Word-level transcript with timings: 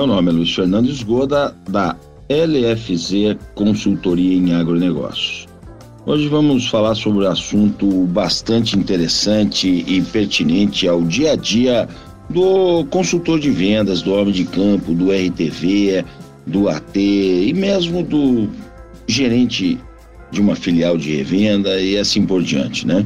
Meu 0.00 0.06
nome 0.06 0.30
é 0.30 0.32
Luiz 0.32 0.54
Fernando 0.54 0.88
Esgoda, 0.88 1.54
da 1.68 1.94
LFZ 2.30 3.36
Consultoria 3.54 4.34
em 4.34 4.54
Agronegócios. 4.54 5.46
Hoje 6.06 6.26
vamos 6.26 6.66
falar 6.68 6.94
sobre 6.94 7.26
um 7.26 7.28
assunto 7.28 8.06
bastante 8.06 8.78
interessante 8.78 9.84
e 9.86 10.00
pertinente 10.00 10.88
ao 10.88 11.02
dia 11.02 11.32
a 11.32 11.36
dia 11.36 11.86
do 12.30 12.82
consultor 12.86 13.38
de 13.38 13.50
vendas, 13.50 14.00
do 14.00 14.14
homem 14.14 14.32
de 14.32 14.46
campo, 14.46 14.94
do 14.94 15.12
RTV, 15.12 16.02
do 16.46 16.70
AT 16.70 16.96
e 16.96 17.52
mesmo 17.52 18.02
do 18.02 18.48
gerente 19.06 19.78
de 20.30 20.40
uma 20.40 20.56
filial 20.56 20.96
de 20.96 21.14
revenda 21.14 21.78
e 21.78 21.98
assim 21.98 22.24
por 22.24 22.42
diante, 22.42 22.86
né? 22.86 23.04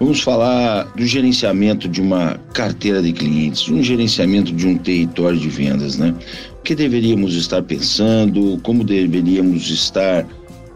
Vamos 0.00 0.22
falar 0.22 0.84
do 0.96 1.04
gerenciamento 1.04 1.86
de 1.86 2.00
uma 2.00 2.40
carteira 2.54 3.02
de 3.02 3.12
clientes, 3.12 3.68
um 3.68 3.82
gerenciamento 3.82 4.50
de 4.50 4.66
um 4.66 4.78
território 4.78 5.38
de 5.38 5.50
vendas, 5.50 5.98
né? 5.98 6.14
O 6.58 6.62
que 6.62 6.74
deveríamos 6.74 7.34
estar 7.34 7.62
pensando, 7.62 8.58
como 8.62 8.82
deveríamos 8.82 9.68
estar 9.68 10.26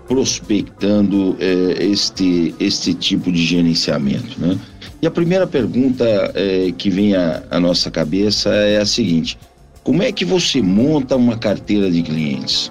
prospectando 0.07 1.39
eh, 1.41 1.87
este, 1.87 2.55
este 2.61 2.93
tipo 2.93 3.33
de 3.33 3.43
gerenciamento, 3.43 4.39
né? 4.39 4.59
E 5.01 5.07
a 5.07 5.11
primeira 5.11 5.47
pergunta 5.47 6.05
eh, 6.35 6.75
que 6.77 6.91
vem 6.91 7.15
à, 7.15 7.59
nossa 7.59 7.91
cabeça 7.91 8.51
é 8.51 8.77
a 8.77 8.85
seguinte: 8.85 9.39
como 9.83 10.03
é 10.03 10.13
que 10.13 10.27
você 10.27 10.61
monta 10.61 11.17
uma 11.17 11.39
carteira 11.39 11.91
de 11.91 12.03
clientes? 12.03 12.71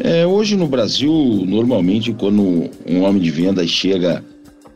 É, 0.00 0.26
hoje 0.26 0.56
no 0.56 0.66
Brasil, 0.66 1.12
normalmente, 1.46 2.12
quando 2.12 2.68
um 2.84 3.02
homem 3.02 3.22
de 3.22 3.30
vendas 3.30 3.70
chega 3.70 4.24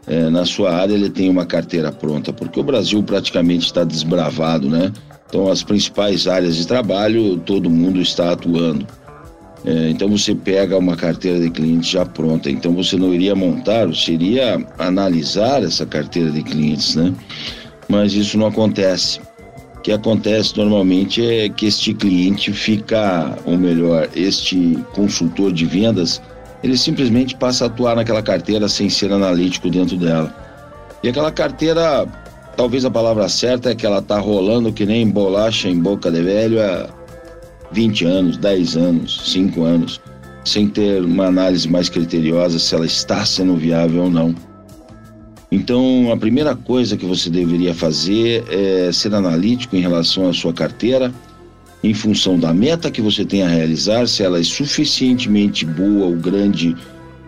é, 0.06 0.30
na 0.30 0.44
sua 0.44 0.72
área 0.72 0.94
ele 0.94 1.10
tem 1.10 1.28
uma 1.28 1.44
carteira 1.44 1.90
pronta, 1.90 2.32
porque 2.32 2.60
o 2.60 2.62
Brasil 2.62 3.02
praticamente 3.02 3.66
está 3.66 3.82
desbravado, 3.82 4.68
né? 4.68 4.92
Então, 5.28 5.50
as 5.50 5.62
principais 5.62 6.28
áreas 6.28 6.56
de 6.56 6.66
trabalho, 6.66 7.36
todo 7.38 7.68
mundo 7.68 8.00
está 8.00 8.32
atuando. 8.32 8.86
É, 9.64 9.90
então, 9.90 10.08
você 10.08 10.32
pega 10.32 10.78
uma 10.78 10.94
carteira 10.94 11.40
de 11.40 11.50
clientes 11.50 11.90
já 11.90 12.06
pronta. 12.06 12.48
Então, 12.48 12.72
você 12.72 12.96
não 12.96 13.12
iria 13.12 13.34
montar, 13.34 13.86
você 13.86 14.12
iria 14.12 14.64
analisar 14.78 15.64
essa 15.64 15.84
carteira 15.84 16.30
de 16.30 16.42
clientes, 16.42 16.94
né? 16.94 17.12
Mas 17.88 18.12
isso 18.12 18.38
não 18.38 18.46
acontece. 18.46 19.20
O 19.76 19.80
que 19.80 19.90
acontece 19.90 20.56
normalmente 20.56 21.24
é 21.24 21.48
que 21.48 21.66
este 21.66 21.92
cliente 21.92 22.52
fica, 22.52 23.36
ou 23.44 23.58
melhor, 23.58 24.08
este 24.14 24.78
consultor 24.94 25.52
de 25.52 25.66
vendas 25.66 26.22
ele 26.62 26.76
simplesmente 26.76 27.36
passa 27.36 27.64
a 27.64 27.66
atuar 27.66 27.96
naquela 27.96 28.22
carteira 28.22 28.68
sem 28.68 28.88
ser 28.88 29.12
analítico 29.12 29.70
dentro 29.70 29.96
dela. 29.96 30.34
E 31.02 31.08
aquela 31.08 31.30
carteira, 31.30 32.06
talvez 32.56 32.84
a 32.84 32.90
palavra 32.90 33.28
certa 33.28 33.70
é 33.70 33.74
que 33.74 33.86
ela 33.86 33.98
está 33.98 34.18
rolando 34.18 34.72
que 34.72 34.86
nem 34.86 35.08
bolacha 35.08 35.68
em 35.68 35.78
boca 35.78 36.10
de 36.10 36.22
velho 36.22 36.60
há 36.60 36.88
20 37.72 38.04
anos, 38.04 38.36
10 38.38 38.76
anos, 38.76 39.32
5 39.32 39.62
anos, 39.62 40.00
sem 40.44 40.68
ter 40.68 41.04
uma 41.04 41.26
análise 41.26 41.68
mais 41.68 41.88
criteriosa 41.88 42.58
se 42.58 42.74
ela 42.74 42.86
está 42.86 43.24
sendo 43.24 43.56
viável 43.56 44.04
ou 44.04 44.10
não. 44.10 44.34
Então, 45.50 46.10
a 46.12 46.16
primeira 46.16 46.56
coisa 46.56 46.96
que 46.96 47.06
você 47.06 47.30
deveria 47.30 47.72
fazer 47.72 48.44
é 48.50 48.90
ser 48.92 49.14
analítico 49.14 49.76
em 49.76 49.80
relação 49.80 50.28
à 50.28 50.32
sua 50.32 50.52
carteira 50.52 51.12
em 51.86 51.94
função 51.94 52.38
da 52.38 52.52
meta 52.52 52.90
que 52.90 53.00
você 53.00 53.24
tem 53.24 53.42
a 53.42 53.48
realizar, 53.48 54.06
se 54.08 54.22
ela 54.22 54.38
é 54.38 54.42
suficientemente 54.42 55.64
boa 55.64 56.06
ou 56.06 56.16
grande 56.16 56.76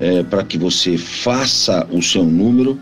é, 0.01 0.23
para 0.23 0.43
que 0.43 0.59
você 0.59 0.99
faça 0.99 1.87
o 1.91 2.03
seu 2.03 2.25
número, 2.25 2.79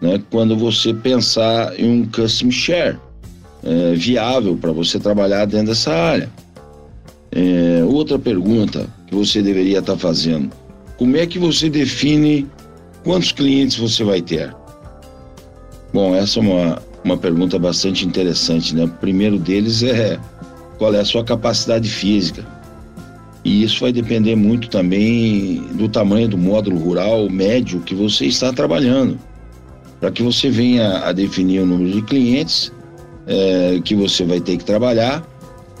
né? 0.00 0.22
Quando 0.30 0.56
você 0.56 0.92
pensar 0.94 1.78
em 1.78 2.02
um 2.02 2.06
custom 2.06 2.50
share 2.50 2.98
é, 3.62 3.94
viável 3.94 4.56
para 4.56 4.72
você 4.72 4.98
trabalhar 4.98 5.44
dentro 5.46 5.68
dessa 5.68 5.92
área. 5.92 6.30
É, 7.32 7.84
outra 7.84 8.18
pergunta 8.18 8.86
que 9.06 9.14
você 9.14 9.42
deveria 9.42 9.80
estar 9.80 9.94
tá 9.94 9.98
fazendo: 9.98 10.50
como 10.96 11.16
é 11.16 11.26
que 11.26 11.38
você 11.38 11.68
define 11.68 12.46
quantos 13.04 13.32
clientes 13.32 13.76
você 13.76 14.04
vai 14.04 14.22
ter? 14.22 14.54
Bom, 15.92 16.14
essa 16.14 16.38
é 16.38 16.42
uma, 16.42 16.82
uma 17.04 17.16
pergunta 17.16 17.58
bastante 17.58 18.06
interessante, 18.06 18.74
né? 18.74 18.84
O 18.84 18.88
primeiro 18.88 19.38
deles 19.38 19.82
é 19.82 20.18
qual 20.78 20.94
é 20.94 21.00
a 21.00 21.04
sua 21.04 21.24
capacidade 21.24 21.88
física. 21.88 22.44
E 23.44 23.62
isso 23.62 23.80
vai 23.80 23.92
depender 23.92 24.34
muito 24.34 24.68
também 24.68 25.62
do 25.74 25.88
tamanho 25.88 26.28
do 26.28 26.36
módulo 26.36 26.78
rural 26.78 27.30
médio 27.30 27.80
que 27.80 27.94
você 27.94 28.26
está 28.26 28.52
trabalhando. 28.52 29.18
Para 30.00 30.10
que 30.10 30.22
você 30.22 30.50
venha 30.50 30.98
a 30.98 31.12
definir 31.12 31.60
o 31.60 31.66
número 31.66 31.92
de 31.92 32.02
clientes 32.02 32.72
é, 33.26 33.80
que 33.84 33.94
você 33.94 34.24
vai 34.24 34.40
ter 34.40 34.56
que 34.56 34.64
trabalhar, 34.64 35.24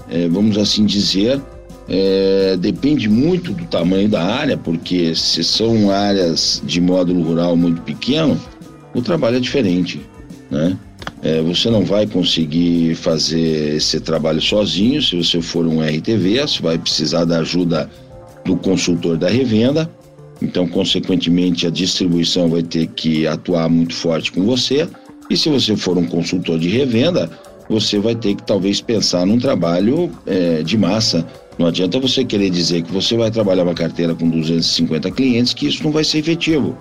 é, 0.08 0.28
vamos 0.28 0.56
assim 0.56 0.84
dizer, 0.84 1.40
é, 1.88 2.56
depende 2.56 3.08
muito 3.08 3.52
do 3.52 3.64
tamanho 3.64 4.08
da 4.08 4.22
área, 4.22 4.56
porque 4.56 5.14
se 5.14 5.42
são 5.42 5.90
áreas 5.90 6.62
de 6.64 6.80
módulo 6.80 7.22
rural 7.22 7.56
muito 7.56 7.82
pequeno, 7.82 8.40
o 8.94 9.02
trabalho 9.02 9.36
é 9.36 9.40
diferente, 9.40 10.00
né? 10.50 10.76
É, 11.26 11.42
você 11.42 11.68
não 11.68 11.84
vai 11.84 12.06
conseguir 12.06 12.94
fazer 12.94 13.74
esse 13.74 13.98
trabalho 13.98 14.40
sozinho. 14.40 15.02
Se 15.02 15.16
você 15.16 15.42
for 15.42 15.66
um 15.66 15.82
RTV, 15.82 16.42
você 16.42 16.62
vai 16.62 16.78
precisar 16.78 17.24
da 17.24 17.40
ajuda 17.40 17.90
do 18.44 18.56
consultor 18.56 19.16
da 19.16 19.28
revenda. 19.28 19.90
Então, 20.40 20.68
consequentemente, 20.68 21.66
a 21.66 21.70
distribuição 21.70 22.48
vai 22.48 22.62
ter 22.62 22.86
que 22.86 23.26
atuar 23.26 23.68
muito 23.68 23.92
forte 23.92 24.30
com 24.30 24.44
você. 24.44 24.88
E 25.28 25.36
se 25.36 25.48
você 25.48 25.76
for 25.76 25.98
um 25.98 26.06
consultor 26.06 26.60
de 26.60 26.68
revenda, 26.68 27.28
você 27.68 27.98
vai 27.98 28.14
ter 28.14 28.36
que 28.36 28.44
talvez 28.44 28.80
pensar 28.80 29.26
num 29.26 29.40
trabalho 29.40 30.12
é, 30.26 30.62
de 30.62 30.78
massa. 30.78 31.26
Não 31.58 31.66
adianta 31.66 31.98
você 31.98 32.24
querer 32.24 32.50
dizer 32.50 32.82
que 32.82 32.92
você 32.92 33.16
vai 33.16 33.32
trabalhar 33.32 33.64
uma 33.64 33.74
carteira 33.74 34.14
com 34.14 34.30
250 34.30 35.10
clientes, 35.10 35.52
que 35.52 35.66
isso 35.66 35.82
não 35.82 35.90
vai 35.90 36.04
ser 36.04 36.18
efetivo. 36.18 36.78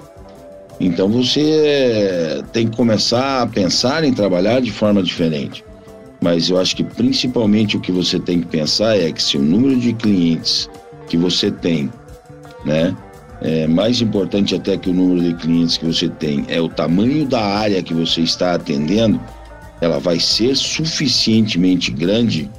Então 0.79 1.07
você 1.07 2.43
tem 2.51 2.67
que 2.67 2.75
começar 2.75 3.41
a 3.41 3.47
pensar 3.47 4.03
em 4.03 4.13
trabalhar 4.13 4.59
de 4.59 4.71
forma 4.71 5.01
diferente. 5.01 5.63
Mas 6.21 6.49
eu 6.49 6.59
acho 6.59 6.75
que 6.75 6.83
principalmente 6.83 7.77
o 7.77 7.79
que 7.79 7.91
você 7.91 8.19
tem 8.19 8.41
que 8.41 8.47
pensar 8.47 8.97
é 8.97 9.11
que 9.11 9.21
se 9.21 9.37
o 9.37 9.41
número 9.41 9.79
de 9.79 9.93
clientes 9.93 10.69
que 11.07 11.17
você 11.17 11.51
tem, 11.51 11.89
né, 12.65 12.95
é 13.41 13.67
mais 13.67 14.01
importante 14.01 14.55
até 14.55 14.77
que 14.77 14.89
o 14.89 14.93
número 14.93 15.21
de 15.21 15.33
clientes 15.35 15.77
que 15.77 15.85
você 15.85 16.09
tem 16.09 16.45
é 16.47 16.59
o 16.59 16.69
tamanho 16.69 17.25
da 17.25 17.41
área 17.41 17.83
que 17.83 17.93
você 17.93 18.21
está 18.21 18.55
atendendo, 18.55 19.19
ela 19.81 19.99
vai 19.99 20.19
ser 20.19 20.55
suficientemente 20.55 21.91
grande 21.91 22.49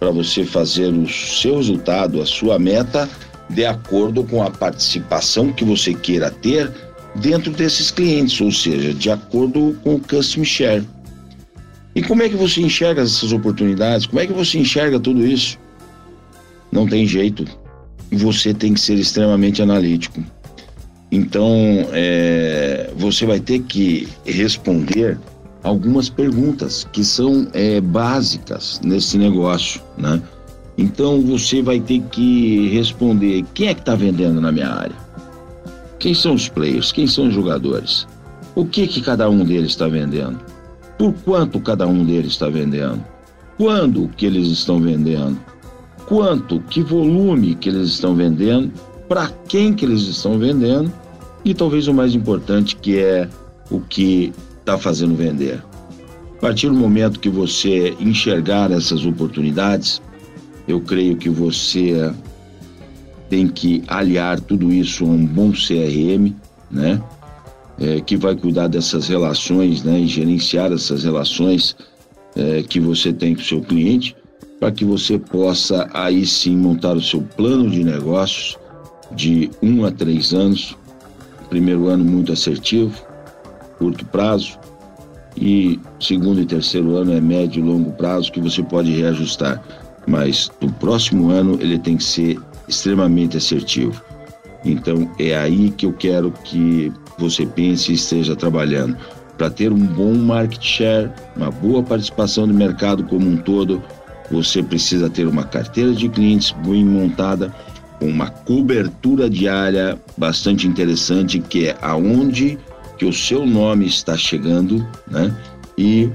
para 0.00 0.10
você 0.10 0.44
fazer 0.44 0.92
o 0.92 1.08
seu 1.08 1.58
resultado, 1.58 2.20
a 2.20 2.26
sua 2.26 2.58
meta, 2.58 3.08
de 3.48 3.64
acordo 3.64 4.24
com 4.24 4.42
a 4.42 4.50
participação 4.50 5.52
que 5.52 5.64
você 5.64 5.94
queira 5.94 6.30
ter 6.30 6.72
dentro 7.16 7.52
desses 7.52 7.90
clientes, 7.90 8.40
ou 8.40 8.50
seja, 8.50 8.94
de 8.94 9.10
acordo 9.10 9.78
com 9.82 9.96
o 9.96 10.00
custom 10.00 10.44
share. 10.44 10.86
E 11.94 12.02
como 12.02 12.22
é 12.22 12.28
que 12.28 12.36
você 12.36 12.60
enxerga 12.60 13.02
essas 13.02 13.32
oportunidades? 13.32 14.06
Como 14.06 14.20
é 14.20 14.26
que 14.26 14.32
você 14.32 14.58
enxerga 14.58 14.98
tudo 14.98 15.26
isso? 15.26 15.58
Não 16.70 16.86
tem 16.86 17.06
jeito. 17.06 17.44
Você 18.10 18.54
tem 18.54 18.72
que 18.72 18.80
ser 18.80 18.94
extremamente 18.94 19.60
analítico. 19.62 20.22
Então, 21.10 21.86
é, 21.92 22.90
você 22.96 23.26
vai 23.26 23.38
ter 23.38 23.60
que 23.60 24.08
responder 24.24 25.18
algumas 25.62 26.08
perguntas 26.08 26.88
que 26.90 27.04
são 27.04 27.46
é, 27.52 27.80
básicas 27.80 28.80
nesse 28.82 29.18
negócio, 29.18 29.82
né? 29.98 30.22
Então, 30.78 31.20
você 31.20 31.60
vai 31.60 31.78
ter 31.78 32.00
que 32.10 32.70
responder 32.70 33.44
quem 33.52 33.68
é 33.68 33.74
que 33.74 33.80
está 33.80 33.94
vendendo 33.94 34.40
na 34.40 34.50
minha 34.50 34.70
área? 34.70 34.96
Quem 36.02 36.14
são 36.14 36.34
os 36.34 36.48
players? 36.48 36.90
Quem 36.90 37.06
são 37.06 37.28
os 37.28 37.34
jogadores? 37.34 38.08
O 38.56 38.66
que 38.66 38.88
que 38.88 39.00
cada 39.00 39.30
um 39.30 39.44
deles 39.44 39.70
está 39.70 39.86
vendendo? 39.86 40.40
Por 40.98 41.14
quanto 41.24 41.60
cada 41.60 41.86
um 41.86 42.04
deles 42.04 42.32
está 42.32 42.48
vendendo? 42.48 43.04
Quando 43.56 44.08
que 44.08 44.26
eles 44.26 44.48
estão 44.48 44.80
vendendo? 44.80 45.38
Quanto, 46.06 46.58
que 46.58 46.82
volume 46.82 47.54
que 47.54 47.68
eles 47.68 47.90
estão 47.90 48.16
vendendo? 48.16 48.72
Para 49.08 49.28
quem 49.46 49.72
que 49.72 49.84
eles 49.84 50.00
estão 50.00 50.40
vendendo? 50.40 50.92
E 51.44 51.54
talvez 51.54 51.86
o 51.86 51.94
mais 51.94 52.16
importante 52.16 52.74
que 52.74 52.98
é 52.98 53.28
o 53.70 53.78
que 53.78 54.32
está 54.58 54.76
fazendo 54.76 55.14
vender. 55.14 55.62
A 56.36 56.40
partir 56.40 56.66
do 56.66 56.74
momento 56.74 57.20
que 57.20 57.30
você 57.30 57.96
enxergar 58.00 58.72
essas 58.72 59.06
oportunidades, 59.06 60.02
eu 60.66 60.80
creio 60.80 61.16
que 61.16 61.30
você 61.30 62.12
tem 63.32 63.48
que 63.48 63.82
aliar 63.88 64.38
tudo 64.38 64.70
isso 64.70 65.06
a 65.06 65.08
um 65.08 65.24
bom 65.24 65.52
CRM, 65.52 66.36
né? 66.70 67.02
É, 67.80 67.98
que 68.02 68.14
vai 68.14 68.36
cuidar 68.36 68.68
dessas 68.68 69.08
relações, 69.08 69.82
né? 69.82 70.00
E 70.00 70.06
gerenciar 70.06 70.70
essas 70.70 71.04
relações 71.04 71.74
é, 72.36 72.62
que 72.62 72.78
você 72.78 73.10
tem 73.10 73.34
com 73.34 73.40
o 73.40 73.44
seu 73.44 73.62
cliente, 73.62 74.14
para 74.60 74.70
que 74.70 74.84
você 74.84 75.18
possa 75.18 75.88
aí 75.94 76.26
sim 76.26 76.54
montar 76.54 76.94
o 76.94 77.00
seu 77.00 77.22
plano 77.22 77.70
de 77.70 77.82
negócios 77.82 78.58
de 79.12 79.50
um 79.62 79.86
a 79.86 79.90
três 79.90 80.34
anos. 80.34 80.76
Primeiro 81.48 81.88
ano 81.88 82.04
muito 82.04 82.34
assertivo, 82.34 82.92
curto 83.78 84.04
prazo, 84.04 84.58
e 85.38 85.80
segundo 85.98 86.38
e 86.38 86.44
terceiro 86.44 86.96
ano 86.96 87.14
é 87.14 87.20
médio 87.20 87.64
e 87.64 87.66
longo 87.66 87.92
prazo 87.92 88.30
que 88.30 88.42
você 88.42 88.62
pode 88.62 88.92
reajustar. 88.92 89.64
Mas 90.06 90.52
no 90.60 90.70
próximo 90.74 91.30
ano 91.30 91.56
ele 91.62 91.78
tem 91.78 91.96
que 91.96 92.04
ser 92.04 92.38
extremamente 92.68 93.36
assertivo. 93.36 94.00
Então 94.64 95.10
é 95.18 95.36
aí 95.36 95.70
que 95.70 95.86
eu 95.86 95.92
quero 95.92 96.32
que 96.44 96.92
você 97.18 97.44
pense 97.44 97.90
e 97.90 97.94
esteja 97.94 98.36
trabalhando 98.36 98.96
para 99.36 99.50
ter 99.50 99.72
um 99.72 99.86
bom 99.86 100.14
market 100.14 100.62
share, 100.62 101.10
uma 101.36 101.50
boa 101.50 101.82
participação 101.82 102.46
do 102.46 102.54
mercado 102.54 103.02
como 103.04 103.28
um 103.28 103.36
todo. 103.36 103.82
Você 104.30 104.62
precisa 104.62 105.10
ter 105.10 105.26
uma 105.26 105.44
carteira 105.44 105.92
de 105.92 106.08
clientes 106.08 106.52
bem 106.64 106.84
montada, 106.84 107.54
com 107.98 108.06
uma 108.06 108.30
cobertura 108.30 109.28
diária 109.28 109.98
bastante 110.16 110.66
interessante, 110.66 111.38
que 111.38 111.68
é 111.68 111.76
aonde 111.82 112.58
que 112.98 113.04
o 113.04 113.12
seu 113.12 113.44
nome 113.44 113.86
está 113.86 114.16
chegando, 114.16 114.86
né? 115.10 115.34
E 115.76 116.08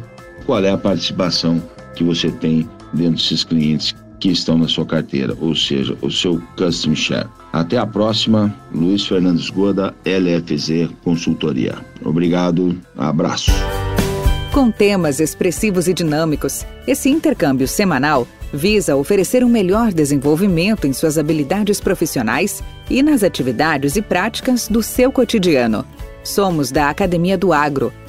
qual 0.46 0.64
é 0.64 0.72
a 0.72 0.78
participação 0.78 1.62
que 1.96 2.04
você 2.04 2.32
tem 2.32 2.68
dentro 2.94 3.16
desses 3.16 3.44
clientes 3.44 3.94
que 4.20 4.30
estão 4.30 4.58
na 4.58 4.68
sua 4.68 4.86
carteira, 4.86 5.36
ou 5.40 5.56
seja, 5.56 5.98
o 6.02 6.10
seu 6.12 6.42
custom 6.58 6.96
share. 6.96 7.28
Até 7.52 7.78
a 7.78 7.86
próxima, 7.86 8.56
Luiz 8.74 9.06
Fernandes 9.06 9.50
Goda, 9.50 9.94
LFZ 10.06 10.90
Consultoria. 11.04 11.76
Obrigado, 12.04 12.78
abraço. 12.98 13.52
Com 14.54 14.72
temas 14.72 15.20
expressivos 15.20 15.88
e 15.88 15.94
dinâmicos, 15.94 16.66
esse 16.88 17.10
intercâmbio 17.10 17.68
semanal 17.68 18.28
visa 18.52 18.96
oferecer 18.96 19.44
um 19.44 19.50
melhor 19.50 19.92
desenvolvimento 19.92 20.88
em 20.88 20.94
suas 20.94 21.18
habilidades 21.18 21.80
profissionais 21.80 22.64
e 22.90 23.04
nas 23.04 23.24
atividades 23.24 23.96
e 23.96 24.02
práticas 24.02 24.68
do 24.68 24.82
seu 24.82 25.12
cotidiano. 25.12 25.86
Somos 26.24 26.72
da 26.72 26.90
Academia 26.90 27.38
do 27.38 27.54
Agro, 27.54 27.94